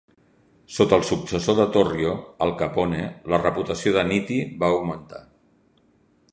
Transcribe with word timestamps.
Sota 0.77 0.97
el 1.01 1.03
successor 1.09 1.57
de 1.59 1.67
Torrio, 1.75 2.15
Al 2.47 2.55
Capone, 2.63 3.05
la 3.35 3.43
reputació 3.45 3.95
de 3.99 4.09
Nitti 4.11 4.41
va 4.65 4.75
augmentar. 4.77 5.23